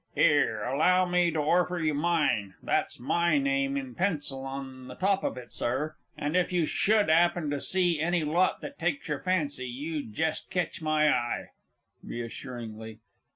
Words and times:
'Ere, 0.17 0.63
allow 0.63 1.05
me 1.05 1.29
to 1.29 1.37
orfer 1.37 1.77
you 1.77 1.93
mine 1.93 2.55
that's 2.63 2.99
my 2.99 3.37
name 3.37 3.77
in 3.77 3.93
pencil 3.93 4.43
on 4.45 4.87
the 4.87 4.95
top 4.95 5.23
of 5.23 5.37
it, 5.37 5.51
Sir; 5.51 5.95
and, 6.17 6.35
if 6.35 6.51
you 6.51 6.65
should 6.65 7.07
'appen 7.07 7.51
to 7.51 7.61
see 7.61 7.99
any 7.99 8.23
lot 8.23 8.61
that 8.61 8.79
takes 8.79 9.07
your 9.07 9.19
fancy, 9.19 9.67
you 9.67 10.03
jest 10.03 10.49
ketch 10.49 10.81
my 10.81 11.07
eye. 11.09 11.49
(_Reassuringly. 12.03 12.97